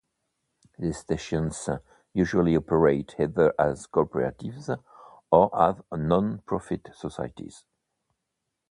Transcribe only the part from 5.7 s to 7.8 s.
a non-profit Societies.